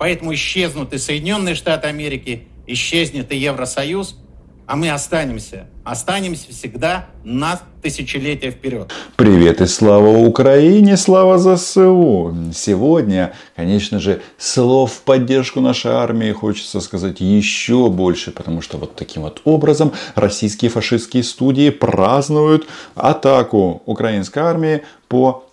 [0.00, 4.16] Поэтому исчезнут и Соединенные Штаты Америки, исчезнет и Евросоюз,
[4.66, 5.68] а мы останемся.
[5.82, 8.92] Останемся всегда на тысячелетия вперед.
[9.16, 12.36] Привет и слава Украине, слава ЗСУ.
[12.54, 18.94] Сегодня, конечно же, слов в поддержку нашей армии хочется сказать еще больше, потому что вот
[18.94, 25.46] таким вот образом российские фашистские студии празднуют атаку украинской армии по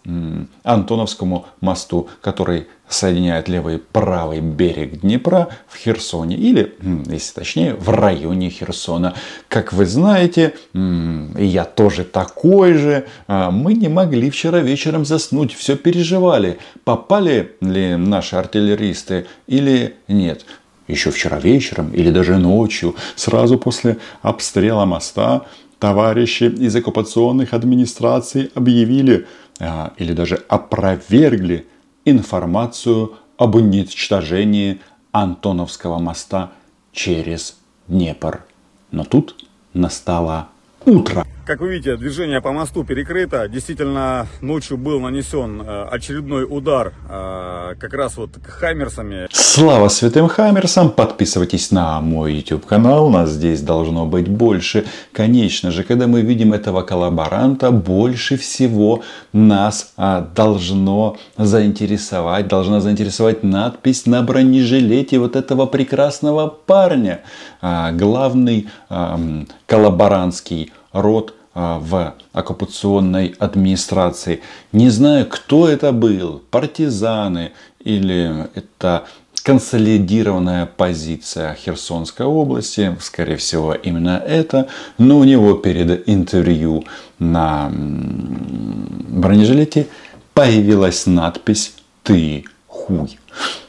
[0.64, 6.76] Антоновскому мосту, который соединяет левый и правый берег Днепра в Херсоне, или,
[7.08, 9.16] если точнее, в районе Херсона.
[9.50, 15.54] Как вы знаете, и я тоже такой же, а, мы не могли вчера вечером заснуть,
[15.54, 20.46] все переживали, попали ли наши артиллеристы или нет.
[20.88, 25.46] Еще вчера вечером или даже ночью, сразу после обстрела моста,
[25.80, 29.28] товарищи из оккупационных администраций объявили
[29.60, 31.66] а, или даже опровергли
[32.06, 34.80] информацию об уничтожении
[35.12, 36.52] Антоновского моста
[36.92, 37.58] через
[37.88, 38.44] Днепр.
[38.92, 39.36] Но тут
[39.78, 40.48] настало
[40.86, 41.26] утро.
[41.48, 43.48] Как вы видите, движение по мосту перекрыто.
[43.48, 49.30] Действительно, ночью был нанесен э, очередной удар э, как раз вот Хаммерсами.
[49.32, 50.92] Слава святым Хаммерсам!
[50.92, 53.10] Подписывайтесь на мой YouTube канал.
[53.10, 54.88] Нас здесь должно быть больше.
[55.14, 63.44] Конечно же, когда мы видим этого коллаборанта, больше всего нас а, должно заинтересовать, должна заинтересовать
[63.44, 67.22] надпись на бронежилете вот этого прекрасного парня.
[67.62, 69.18] А, главный а,
[69.66, 74.42] коллаборантский род в оккупационной администрации.
[74.72, 77.52] Не знаю, кто это был, партизаны
[77.84, 79.06] или это
[79.42, 84.68] консолидированная позиция Херсонской области, скорее всего именно это,
[85.00, 86.84] но у него перед интервью
[87.18, 89.88] на бронежилете
[90.36, 93.18] появилась надпись «Ты хуй».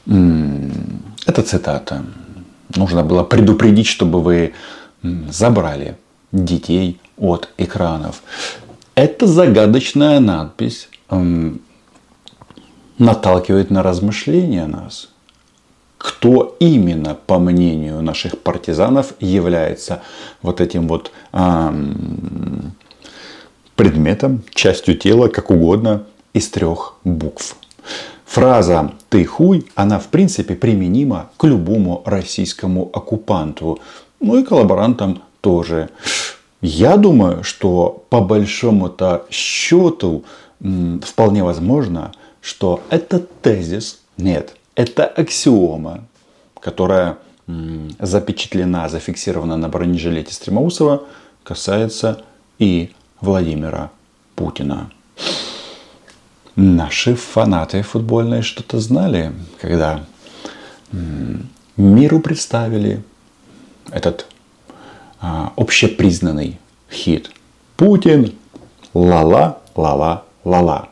[0.05, 2.05] Это цитата.
[2.77, 4.53] Нужно было предупредить, чтобы вы
[5.31, 5.97] забрали
[6.33, 8.23] детей от экранов.
[8.95, 11.61] Эта загадочная надпись эм,
[12.99, 15.09] наталкивает на размышления нас.
[15.99, 20.03] Кто именно, по мнению наших партизанов, является
[20.43, 22.73] вот этим вот эм,
[23.75, 27.57] предметом, частью тела, как угодно, из трех букв.
[28.27, 33.79] Фраза «ты хуй», она в принципе применима к любому российскому оккупанту.
[34.21, 35.89] Ну и коллаборантам тоже.
[36.61, 40.25] Я думаю, что по большому-то счету
[41.03, 46.05] вполне возможно, что этот тезис, нет, это аксиома,
[46.61, 47.19] которая
[47.99, 51.05] запечатлена, зафиксирована на бронежилете Стремоусова,
[51.45, 52.25] касается
[52.59, 53.91] и Владимира
[54.35, 54.91] Путина.
[56.57, 60.05] Наши фанаты футбольные что-то знали, когда
[61.77, 63.03] миру представили
[63.91, 64.27] этот
[65.21, 66.59] а, общепризнанный
[66.91, 67.31] хит.
[67.77, 68.35] Путин,
[68.95, 70.89] ла-ла, ла-ла, ла-ла.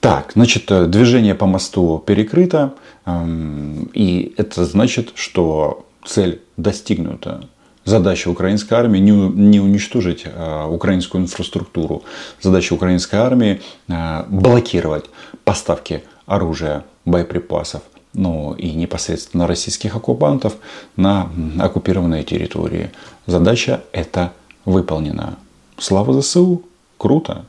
[0.00, 2.74] Так, значит, э, движение по мосту перекрыто,
[3.06, 7.48] эм, и это значит, что цель достигнута.
[7.84, 12.02] Задача украинской армии не, не уничтожить э, украинскую инфраструктуру.
[12.40, 15.06] Задача украинской армии э, блокировать
[15.44, 17.82] поставки оружия, боеприпасов
[18.14, 20.54] ну и непосредственно российских оккупантов
[20.96, 22.90] на оккупированные территории.
[23.26, 24.32] Задача эта
[24.64, 25.36] выполнена.
[25.78, 26.62] Слава ЗСУ!
[26.96, 27.44] Круто!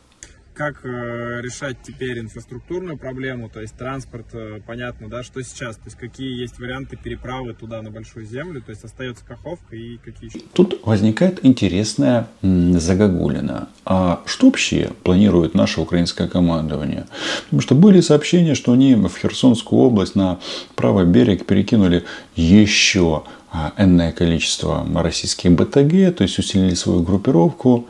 [0.56, 5.84] Как э, решать теперь инфраструктурную проблему, то есть транспорт, э, понятно, да, что сейчас, то
[5.86, 10.30] есть какие есть варианты переправы туда на большую землю, то есть остается Каховка и какие
[10.30, 10.46] еще?
[10.54, 13.68] Тут возникает интересная загогулина.
[13.86, 17.06] А что вообще планирует наше украинское командование?
[17.46, 20.40] Потому что были сообщения, что они в Херсонскую область на
[20.76, 22.06] правый берег перекинули
[22.36, 27.88] еще а, энное количество российских БТГ, то есть усилили свою группировку.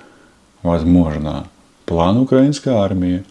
[0.64, 1.48] Возможно,
[1.86, 3.24] план украинской армии,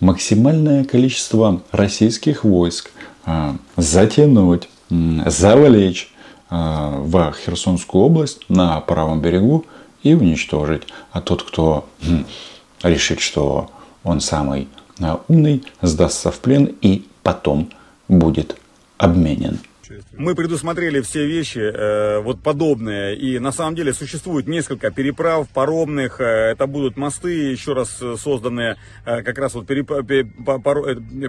[0.00, 2.90] максимальное количество российских войск
[3.24, 6.12] а, затянуть, завалечь
[6.50, 9.66] а, в Херсонскую область на правом берегу
[10.02, 10.84] и уничтожить.
[11.12, 11.88] А тот, кто
[12.82, 13.70] решит, что
[14.04, 14.68] он самый
[15.00, 17.70] а, умный, сдастся в плен и потом
[18.08, 18.56] будет
[18.96, 19.58] обменен.
[20.18, 23.16] Мы предусмотрели все вещи э, вот подобные.
[23.16, 26.20] И на самом деле существует несколько переправ паромных.
[26.20, 30.24] Э, это будут мосты, еще раз созданные э, как раз вот перепра э,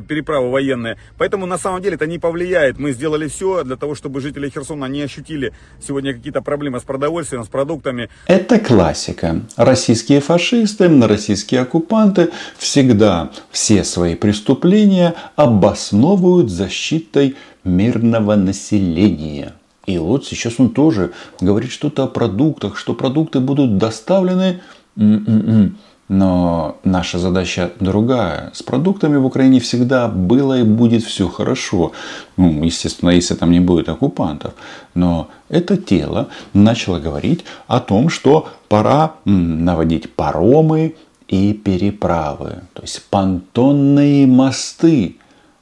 [0.02, 0.98] переправы военные.
[1.20, 2.80] Поэтому на самом деле это не повлияет.
[2.80, 7.44] Мы сделали все для того, чтобы жители Херсона не ощутили сегодня какие-то проблемы с продовольствием,
[7.44, 8.10] с продуктами.
[8.26, 9.42] Это классика.
[9.56, 19.54] Российские фашисты, российские оккупанты всегда все свои преступления обосновывают защитой мирного населения.
[19.86, 24.62] И вот сейчас он тоже говорит что-то о продуктах, что продукты будут доставлены.
[24.98, 25.78] М-м-м.
[26.10, 28.50] Но наша задача другая.
[28.54, 31.92] С продуктами в Украине всегда было и будет все хорошо.
[32.36, 34.54] Ну, естественно, если там не будет оккупантов.
[34.96, 40.96] Но это тело начало говорить о том, что пора наводить паромы
[41.28, 42.64] и переправы.
[42.74, 45.19] То есть понтонные мосты.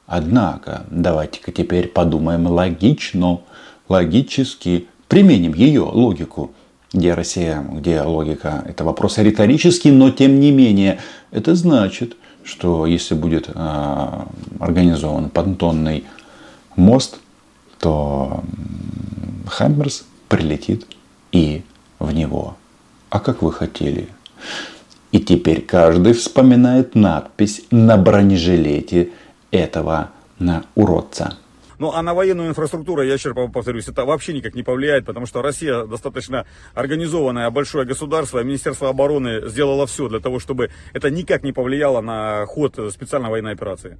[0.08, 3.40] Однако, давайте-ка теперь подумаем логично,
[3.88, 6.50] логически, применим ее логику
[6.92, 8.64] где Россия, где логика.
[8.66, 11.00] Это вопрос риторический, но тем не менее.
[11.30, 14.20] Это значит, что если будет э,
[14.58, 16.04] организован понтонный
[16.76, 17.18] мост,
[17.78, 18.42] то
[19.46, 20.86] Хаммерс прилетит
[21.32, 21.62] и
[21.98, 22.56] в него.
[23.10, 24.08] А как вы хотели?
[25.12, 29.10] И теперь каждый вспоминает надпись на бронежилете
[29.50, 30.10] этого
[30.74, 31.38] уродца.
[31.78, 35.26] Ну а на военную инфраструктуру, я еще раз повторюсь, это вообще никак не повлияет, потому
[35.26, 41.44] что Россия достаточно организованное большое государство, Министерство обороны сделало все для того, чтобы это никак
[41.44, 43.96] не повлияло на ход специальной военной операции.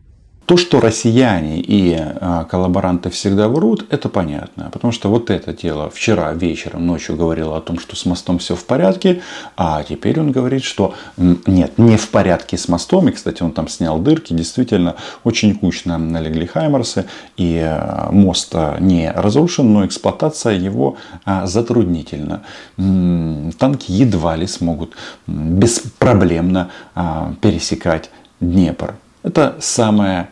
[0.48, 4.70] То, что россияне и а, коллаборанты всегда врут, это понятно.
[4.72, 8.56] Потому что вот это тело вчера вечером, ночью говорило о том, что с мостом все
[8.56, 9.20] в порядке.
[9.58, 13.10] А теперь он говорит, что нет, не в порядке с мостом.
[13.10, 14.32] И, кстати, он там снял дырки.
[14.32, 17.04] Действительно, очень кучно налегли Хаймерсы.
[17.36, 20.96] И а, мост а, не разрушен, но эксплуатация его
[21.44, 22.42] затруднительна.
[23.58, 24.96] Танки едва ли смогут
[25.26, 26.70] беспроблемно
[27.42, 28.08] пересекать
[28.40, 28.94] Днепр.
[29.22, 30.28] Это самое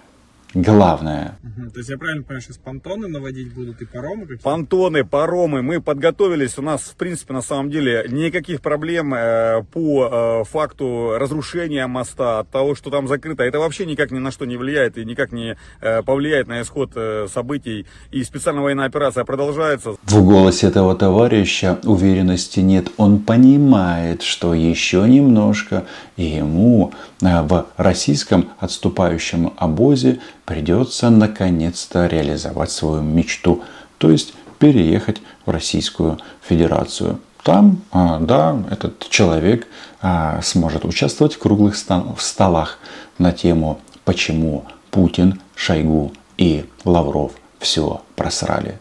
[0.63, 1.39] главное.
[1.43, 1.71] Угу.
[1.71, 4.23] То есть я правильно понимаю, сейчас понтоны наводить будут и паромы?
[4.23, 4.39] Какие?
[4.39, 5.63] Понтоны, паромы.
[5.63, 6.59] Мы подготовились.
[6.59, 12.41] У нас, в принципе, на самом деле никаких проблем э, по э, факту разрушения моста,
[12.41, 13.43] от того, что там закрыто.
[13.43, 16.93] Это вообще никак ни на что не влияет и никак не э, повлияет на исход
[16.95, 17.87] э, событий.
[18.11, 19.97] И специальная военная операция продолжается.
[20.03, 22.89] В голосе этого товарища уверенности нет.
[22.97, 25.85] Он понимает, что еще немножко
[26.17, 26.93] и ему
[27.23, 33.63] э, в российском отступающем обозе придется наконец-то реализовать свою мечту,
[33.99, 37.21] то есть переехать в Российскую Федерацию.
[37.43, 39.67] Там, а, да, этот человек
[40.01, 42.79] а, сможет участвовать в круглых столах
[43.19, 48.79] на тему, почему Путин, Шойгу и Лавров все просрали.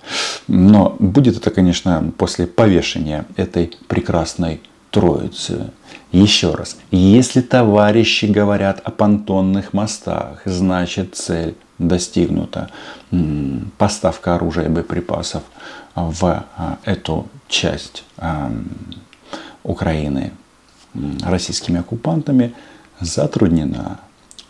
[0.47, 4.61] Но будет это, конечно, после повешения этой прекрасной
[4.95, 5.71] троицы.
[6.13, 12.69] Еще раз, если товарищи говорят о понтонных мостах, значит цель достигнута.
[13.77, 15.43] Поставка оружия и боеприпасов
[15.95, 18.49] в а, эту часть а,
[19.63, 20.31] Украины
[21.23, 22.53] российскими оккупантами
[23.01, 23.99] затруднена.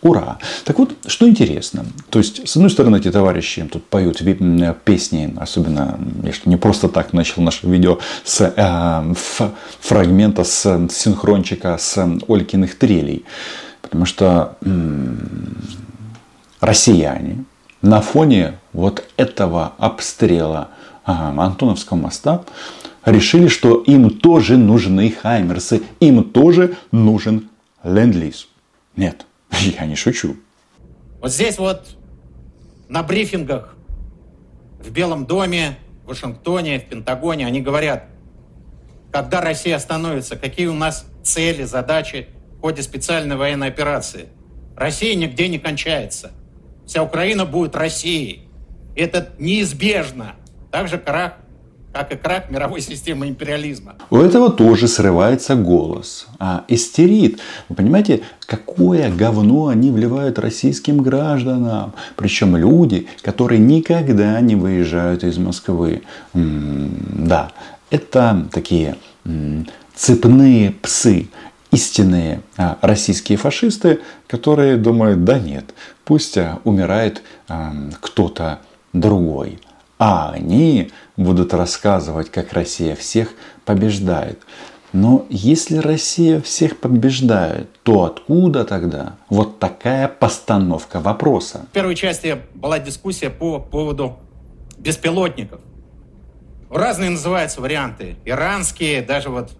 [0.06, 0.38] Ура!
[0.64, 1.84] Так вот, что интересно.
[2.10, 4.22] То есть, с одной стороны, эти товарищи тут поют
[4.84, 9.14] песни, особенно, я что не просто так начал наше видео с э,
[9.80, 11.98] фрагмента, с синхрончика, с
[12.28, 13.24] Олькиных трелей.
[13.82, 15.14] Потому что э,
[16.60, 17.44] россияне
[17.82, 20.68] на фоне вот этого обстрела
[21.04, 22.44] э, Антоновского моста
[23.04, 27.48] решили, что им тоже нужны хаймерсы, им тоже нужен
[27.82, 28.46] ленд-лиз.
[28.94, 29.26] Нет,
[29.60, 30.36] Я не шучу.
[31.20, 31.96] Вот здесь вот
[32.88, 33.74] на брифингах
[34.78, 38.04] в Белом доме, в Вашингтоне, в Пентагоне они говорят,
[39.12, 44.28] когда Россия остановится, какие у нас цели, задачи в ходе специальной военной операции.
[44.76, 46.32] Россия нигде не кончается.
[46.86, 48.48] Вся Украина будет Россией.
[48.94, 50.36] Это неизбежно.
[50.70, 51.34] Также крах
[51.96, 53.94] как и крах мировой системы империализма.
[54.10, 57.40] У этого тоже срывается голос, а истерит.
[57.70, 61.94] Вы понимаете, какое говно они вливают российским гражданам.
[62.16, 66.02] Причем люди, которые никогда не выезжают из Москвы.
[66.34, 67.52] да,
[67.90, 68.96] это такие
[69.94, 71.28] цепные псы,
[71.72, 75.72] истинные а, российские фашисты, которые думают, да нет,
[76.04, 77.72] пусть а, умирает а,
[78.02, 78.60] кто-то
[78.92, 79.58] другой.
[79.98, 83.30] А они будут рассказывать, как Россия всех
[83.64, 84.40] побеждает.
[84.92, 91.66] Но если Россия всех побеждает, то откуда тогда вот такая постановка вопроса?
[91.70, 94.18] В первой части была дискуссия по поводу
[94.78, 95.60] беспилотников.
[96.70, 98.16] Разные называются варианты.
[98.24, 99.50] Иранские, даже вот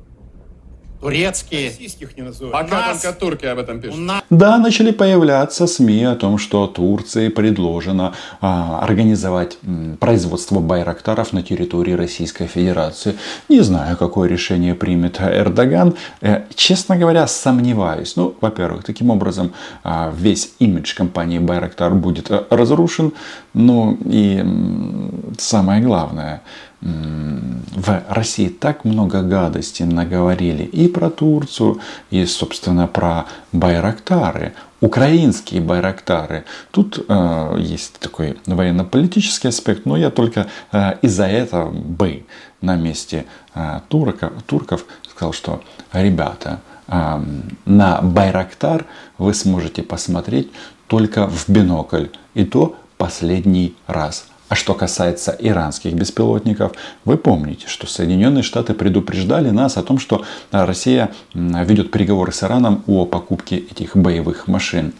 [1.06, 1.68] турецкие.
[1.68, 2.54] Российских не называют.
[2.66, 3.98] У Пока нас- только турки об этом пишут.
[3.98, 11.32] нас Да, начали появляться СМИ о том, что Турции предложено а, организовать м, производство байрактаров
[11.32, 13.14] на территории Российской Федерации.
[13.48, 15.94] Не знаю, какое решение примет Эрдоган.
[16.22, 18.16] Э, Честно говоря, сомневаюсь.
[18.16, 19.52] Ну, во-первых, таким образом
[19.84, 23.12] а, весь имидж компании Байрактар будет э, разрушен.
[23.54, 26.40] Ну и м, самое главное,
[26.80, 31.80] в России так много гадостей наговорили и про Турцию,
[32.10, 36.44] и, собственно, про Байрактары, украинские Байрактары.
[36.70, 42.24] Тут э, есть такой военно-политический аспект, но я только э, из-за этого бы
[42.60, 47.22] на месте э, турка- турков сказал, что ребята, э,
[47.64, 48.84] на Байрактар
[49.18, 50.50] вы сможете посмотреть
[50.88, 54.26] только в бинокль, и то последний раз.
[54.48, 56.72] А что касается иранских беспилотников,
[57.04, 62.44] вы помните, что Соединенные Штаты предупреждали нас о том, что а, Россия ведет переговоры с
[62.44, 64.92] Ираном о покупке этих боевых машин.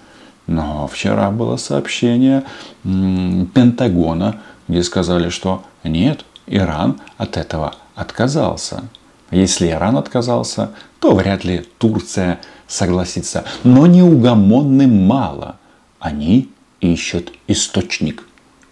[0.48, 2.44] Но вчера было сообщение
[2.82, 8.84] Пентагона, где сказали, что нет, Иран от этого отказался.
[9.30, 13.44] Если Иран отказался, то вряд ли Турция согласится.
[13.64, 15.56] Но неугомонным мало.
[15.98, 16.48] Они
[16.80, 18.24] ищут источник.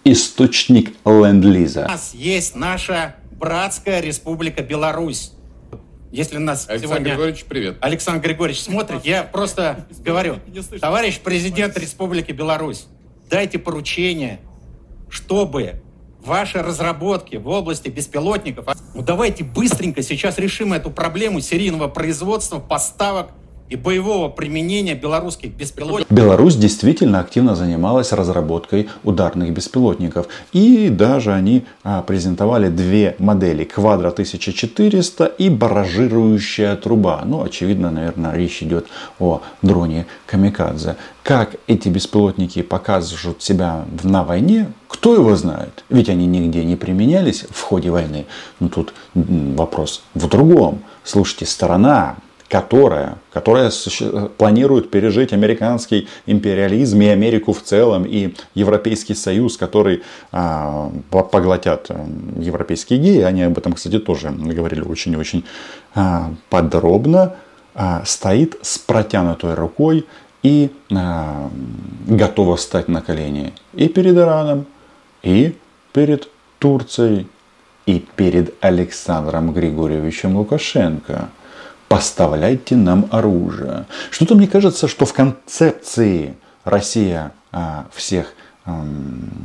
[0.07, 1.85] Источник ленд-лиза.
[1.85, 5.31] У нас есть наша братская республика Беларусь.
[6.11, 7.77] Если нас Александр сегодня Григорьевич, привет.
[7.81, 10.35] Александр Григорьевич смотрит, я просто говорю,
[10.79, 12.85] товарищ президент Республики Беларусь,
[13.31, 14.41] дайте поручение,
[15.09, 15.81] чтобы
[16.23, 23.31] ваши разработки в области беспилотников, ну давайте быстренько сейчас решим эту проблему серийного производства, поставок
[23.69, 26.15] и боевого применения белорусских беспилотников.
[26.15, 30.27] Беларусь действительно активно занималась разработкой ударных беспилотников.
[30.53, 33.63] И даже они а, презентовали две модели.
[33.63, 37.23] Квадро 1400 и баражирующая труба.
[37.25, 38.85] Ну, очевидно, наверное, речь идет
[39.19, 40.95] о дроне Камикадзе.
[41.23, 45.83] Как эти беспилотники покажут себя на войне, кто его знает?
[45.89, 48.27] Ведь они нигде не применялись в ходе войны.
[48.59, 50.83] Но тут вопрос в другом.
[51.03, 52.17] Слушайте, сторона
[52.49, 53.71] которая, которая
[54.37, 61.87] планирует пережить американский империализм и Америку в целом, и Европейский Союз, который а, по- поглотят
[61.89, 62.05] э,
[62.37, 65.43] европейские геи, они об этом, кстати, тоже говорили очень и очень
[65.95, 67.35] а, подробно,
[67.73, 70.05] а, стоит с протянутой рукой
[70.43, 71.49] и а,
[72.07, 74.67] готова встать на колени и перед Ираном,
[75.23, 75.55] и
[75.93, 77.27] перед Турцией,
[77.87, 81.29] и перед Александром Григорьевичем Лукашенко.
[81.87, 83.85] Поставляйте нам оружие.
[84.09, 88.33] Что-то мне кажется, что в концепции Россия а, всех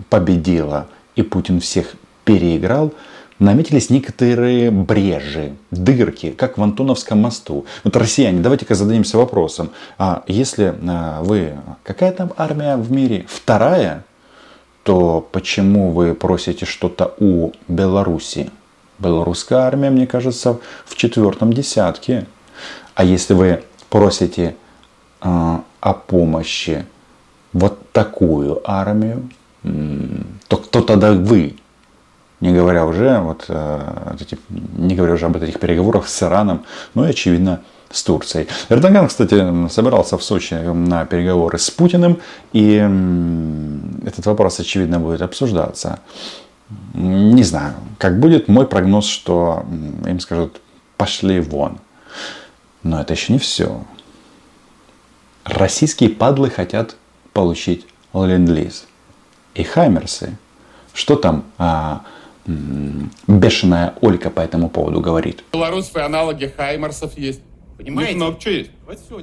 [0.08, 1.94] победила и Путин всех
[2.24, 2.94] переиграл,
[3.38, 7.66] наметились некоторые брежи, дырки, как в Антоновском мосту.
[7.84, 9.70] Вот россияне, давайте-ка зададимся вопросом.
[9.98, 13.26] А если а, вы, какая там армия в мире?
[13.28, 14.04] Вторая?
[14.82, 18.50] то почему вы просите что-то у Беларуси?
[19.00, 22.26] Белорусская армия, мне кажется, в четвертом десятке.
[22.94, 24.56] А если вы просите
[25.22, 26.84] э, о помощи
[27.52, 29.30] вот такую армию,
[30.48, 31.56] то кто тогда вы?
[32.40, 36.64] Не говоря уже, вот, э, эти- не говоря уже об этих переговорах с Ираном,
[36.94, 38.48] ну и, очевидно, с Турцией.
[38.68, 42.18] Эрдоган, кстати, собирался в Сочи на переговоры с Путиным,
[42.52, 42.76] и
[44.06, 45.98] этот вопрос, очевидно, будет обсуждаться.
[46.94, 50.60] М, Не знаю, как будет мой прогноз, что м, им скажут,
[50.96, 51.78] пошли вон.
[52.82, 53.82] Но это еще не все.
[55.44, 56.96] Российские падлы хотят
[57.32, 58.86] получить ленд-лиз.
[59.54, 60.36] И хаймерсы.
[60.92, 62.02] Что там а,
[62.46, 65.44] м, бешеная Олька по этому поводу говорит?
[65.52, 67.40] Белорусов и аналоги Хаймарсов есть.
[67.76, 68.16] Понимаете?
[68.16, 68.70] Много что есть.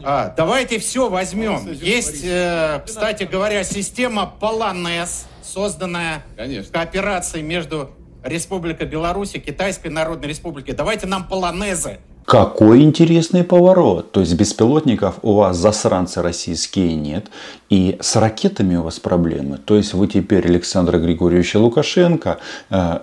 [0.03, 1.67] А, давайте все возьмем.
[1.71, 6.69] Есть, э, кстати говоря, система Поланес, созданная Конечно.
[6.69, 7.91] в кооперации между
[8.23, 10.75] Республикой Беларусь и Китайской Народной Республикой.
[10.75, 11.99] Давайте нам полонезы.
[12.25, 14.11] Какой интересный поворот.
[14.11, 17.27] То есть беспилотников у вас засранцы российские нет.
[17.69, 19.59] И с ракетами у вас проблемы.
[19.59, 22.39] То есть вы теперь Александра Григорьевича Лукашенко,
[22.69, 22.99] э,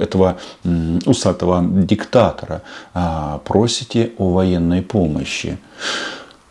[0.00, 0.38] этого
[1.06, 2.62] усатого диктатора,
[2.94, 5.58] а, просите о военной помощи.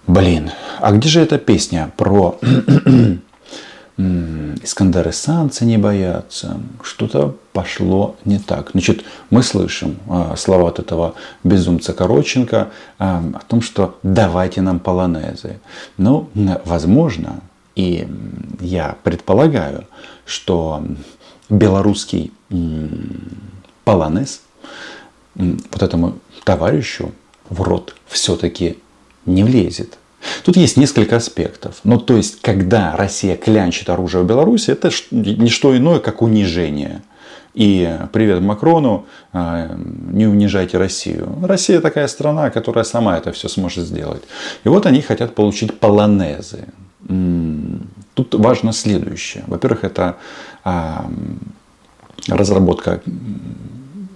[0.07, 2.39] Блин, а где же эта песня про
[4.53, 6.59] М, Искандеры санкций не боятся.
[6.81, 8.71] Что-то пошло не так.
[8.71, 12.69] Значит, мы слышим а, слова от этого безумца Короченко
[12.99, 15.59] а, о том, что давайте нам полонезы.
[15.97, 16.29] Ну,
[16.65, 17.41] возможно,
[17.75, 18.07] и
[18.59, 19.87] я предполагаю,
[20.25, 20.83] что
[21.49, 22.31] белорусский
[23.83, 24.41] полонез
[25.35, 27.11] вот этому товарищу
[27.49, 28.77] в рот все-таки
[29.25, 29.97] не влезет.
[30.43, 31.77] Тут есть несколько аспектов.
[31.83, 37.01] Ну, то есть, когда Россия клянчит оружие в Беларуси, это не что иное, как унижение.
[37.53, 39.69] И привет Макрону, а,
[40.11, 41.37] не унижайте Россию.
[41.43, 44.23] Россия такая страна, которая сама это все сможет сделать.
[44.63, 46.65] И вот они хотят получить полонезы.
[48.15, 49.43] Тут важно следующее.
[49.47, 50.17] Во-первых, это
[50.63, 51.05] а,
[52.27, 53.01] разработка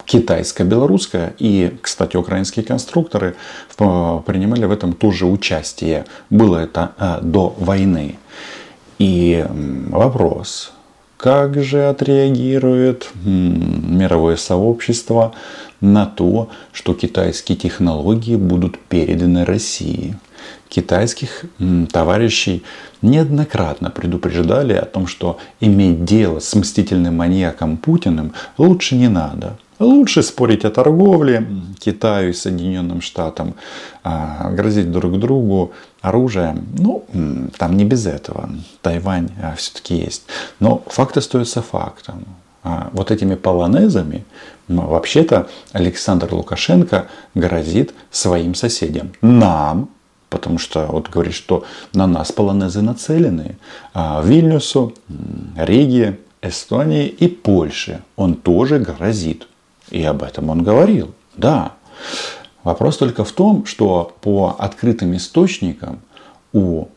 [0.08, 1.36] китайско-белорусская.
[1.38, 3.36] И, кстати, украинские конструкторы
[3.78, 6.06] принимали в этом тоже участие.
[6.32, 8.18] Было это а, до войны.
[8.98, 9.46] И
[9.90, 10.72] вопрос,
[11.18, 15.34] как же отреагирует мировое сообщество
[15.82, 20.16] на то, что китайские технологии будут переданы России?
[20.70, 21.46] Китайских
[21.92, 22.64] товарищей
[23.02, 29.58] неоднократно предупреждали о том, что иметь дело с мстительным маньяком Путиным лучше не надо.
[29.80, 31.46] Лучше спорить о торговле
[31.80, 33.54] Китаю и Соединенным Штатам,
[34.04, 36.68] а, грозить друг другу оружием.
[36.80, 37.06] Ну,
[37.58, 38.50] там не без этого.
[38.82, 40.24] Тайвань а, все-таки есть.
[40.60, 42.26] Но факт остается фактом.
[42.64, 44.26] А, вот этими полонезами
[44.68, 49.12] вообще-то Александр Лукашенко грозит своим соседям.
[49.22, 49.90] Нам,
[50.30, 53.58] потому что вот говорит, что на нас полонезы нацелены.
[53.94, 54.94] Вильнюсу,
[55.56, 59.48] Риге, Эстонии и Польше он тоже грозит.
[59.90, 61.14] И об этом он говорил.
[61.36, 61.74] Да.
[62.64, 66.02] Вопрос только в том, что по открытым источникам
[66.54, 66.88] у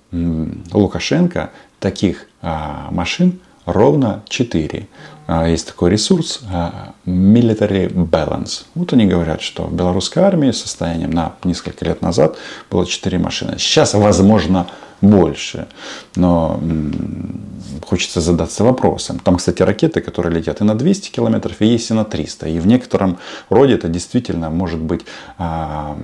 [0.72, 4.88] Лукашенко таких а, машин ровно 4.
[5.26, 8.64] А, есть такой ресурс а, Military Balance.
[8.74, 12.36] Вот они говорят, что в белорусской армии состоянием на несколько лет назад
[12.70, 13.56] было 4 машины.
[13.58, 14.66] Сейчас, возможно,
[15.00, 15.66] больше.
[16.16, 16.60] Но
[17.86, 19.18] хочется задаться вопросом.
[19.18, 22.48] Там, кстати, ракеты, которые летят и на 200 километров, и есть и на 300.
[22.48, 25.02] И в некотором роде это действительно может быть
[25.38, 25.96] а,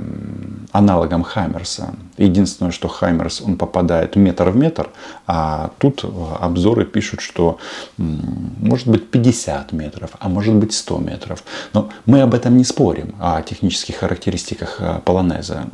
[0.73, 1.95] аналогом Хаймерса.
[2.17, 4.89] Единственное, что Хаймерс, он попадает метр в метр,
[5.27, 6.05] а тут
[6.41, 7.59] обзоры пишут, что
[7.97, 11.45] может быть 50 метров, а может быть 100 метров.
[11.73, 15.67] Но мы об этом не спорим, о технических характеристиках а, полонеза.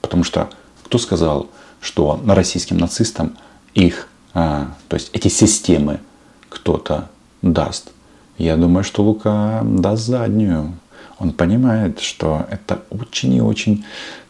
[0.00, 0.48] Потому что
[0.84, 1.48] кто сказал,
[1.80, 3.36] что российским нацистам
[3.74, 6.00] их, а, то есть эти системы
[6.48, 7.08] кто-то
[7.42, 7.92] даст.
[8.36, 10.74] Я думаю, что Лука даст заднюю.
[11.18, 13.84] Он понимает, что это очень и очень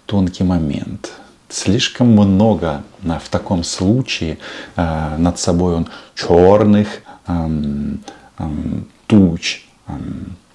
[0.07, 1.13] тонкий момент.
[1.49, 4.39] Слишком много а, в таком случае
[4.77, 7.03] а, над собой он черных
[9.07, 9.67] туч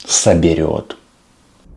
[0.08, 0.98] соберет.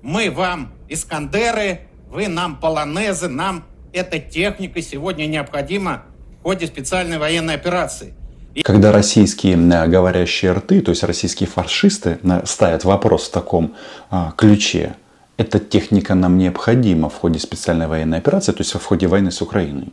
[0.03, 3.65] Мы вам Искандеры, вы нам полонезы, нам
[3.97, 6.05] эта техника сегодня необходима
[6.41, 8.15] в ходе специальной военной операции.
[8.63, 13.75] Когда российские э, говорящие рты, то есть российские фашисты, э, ставят вопрос в таком
[14.11, 14.97] а, ключе,
[15.37, 19.43] эта техника нам необходима в ходе специальной военной операции, то есть в ходе войны с
[19.43, 19.93] Украиной,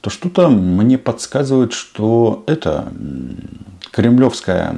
[0.00, 2.90] то что-то мне подсказывает, что это
[3.90, 4.74] кремлевская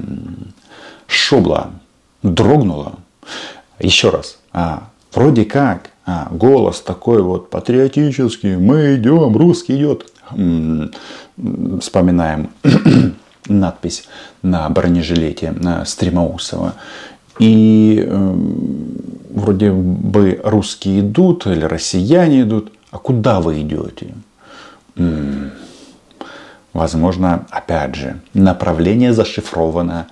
[1.07, 1.71] шобла
[2.23, 2.99] дрогнула.
[3.79, 10.07] Еще раз, а, вроде как а, голос такой вот патриотический, мы идем, русский идет.
[11.81, 12.51] Вспоминаем
[13.47, 14.09] надпись
[14.43, 16.75] на бронежилете на Стремоусова.
[17.39, 18.35] И э,
[19.31, 22.73] вроде бы русские идут или россияне идут.
[22.91, 24.15] А куда вы идете?
[24.97, 25.53] М-м,
[26.73, 30.09] возможно, опять же, направление зашифровано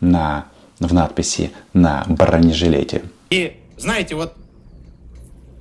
[0.00, 0.46] на,
[0.80, 3.02] в надписи на бронежилете.
[3.30, 4.34] И знаете, вот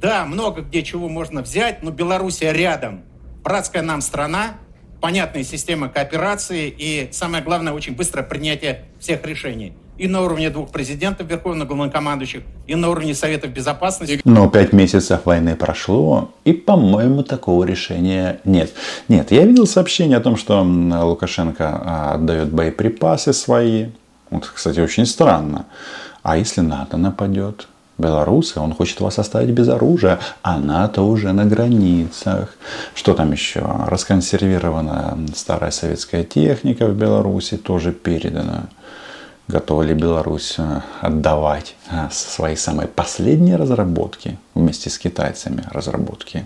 [0.02, 3.02] да, много где чего можно взять, но Белоруссия рядом.
[3.44, 4.56] Братская нам страна,
[5.00, 9.74] понятная система кооперации и, самое главное, очень быстрое принятие всех решений.
[9.98, 14.20] И на уровне двух президентов, верховных главнокомандующих, и на уровне Советов Безопасности.
[14.26, 18.74] Но пять месяцев войны прошло, и, по-моему, такого решения нет.
[19.08, 23.88] Нет, я видел сообщение о том, что Лукашенко а, отдает боеприпасы свои.
[24.32, 25.68] Вот, кстати, очень странно.
[26.24, 27.68] А если НАТО нападет?
[28.02, 32.56] Белорусы, он хочет вас оставить без оружия, а НАТО уже на границах.
[32.96, 33.62] Что там еще?
[33.88, 38.64] Расконсервирована старая советская техника в Беларуси, тоже передана.
[39.48, 46.46] Готова ли Беларусь э, отдавать э, свои самые последние разработки вместе с китайцами разработки?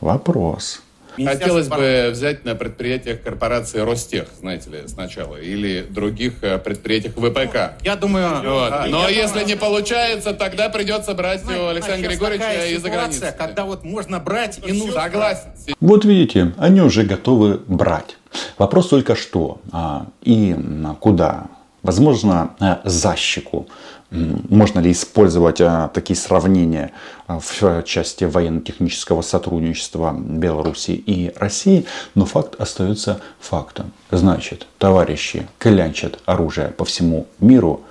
[0.00, 0.82] Вопрос.
[1.24, 7.82] Хотелось бы взять на предприятиях корпорации Ростех, знаете ли, сначала, или других э, предприятиях ВПК.
[7.84, 8.28] Я думаю...
[8.42, 8.72] Вот.
[8.72, 12.90] А, Но я если думаю, не получается, тогда придется брать знаете, у Александра Григорьевича из-за
[12.90, 13.34] границы.
[13.36, 15.02] когда вот можно брать и нужно.
[15.02, 15.48] Согласен.
[15.80, 18.16] Вот видите, они уже готовы брать.
[18.58, 20.54] Вопрос только что а, и
[21.00, 21.48] куда
[21.82, 23.66] Возможно, э, за щеку.
[24.10, 26.92] Можно ли использовать э, такие сравнения
[27.26, 31.84] э, в части военно-технического сотрудничества Беларуси и России?
[32.14, 33.92] Но факт остается фактом.
[34.10, 37.82] Значит, товарищи клянчат оружие по всему миру.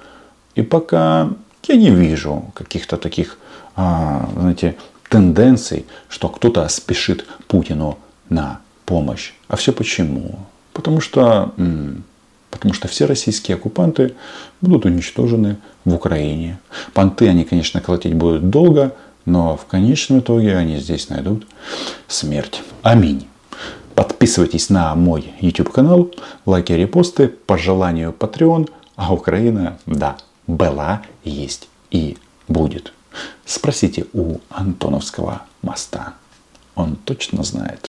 [0.56, 1.30] И пока
[1.68, 3.38] я не вижу каких-то таких,
[3.76, 4.76] а, знаете,
[5.10, 8.00] тенденций, что кто-то спешит Путину
[8.30, 9.34] на помощь.
[9.50, 10.40] А все почему?
[10.74, 11.54] Потому что
[12.58, 14.16] Потому что все российские оккупанты
[14.62, 16.60] будут уничтожены в Украине.
[16.94, 21.48] Понты они, конечно, колотить будут долго, но в конечном итоге они здесь найдут
[22.08, 22.62] смерть.
[22.82, 23.28] Аминь.
[23.96, 26.12] Подписывайтесь на мой YouTube канал,
[26.46, 28.70] лайки, репосты, по желанию Patreon.
[28.96, 30.18] А Украина, да,
[30.48, 32.18] была, есть и
[32.48, 32.94] будет.
[33.46, 36.14] Спросите у Антоновского моста.
[36.76, 37.86] Он точно знает.